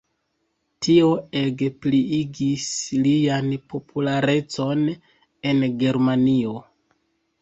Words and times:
Tio 0.85 1.09
ege 1.41 1.67
pliigis 1.83 2.65
lian 3.03 3.53
popularecon 3.75 4.83
en 5.53 5.63
Germanio. 5.85 6.57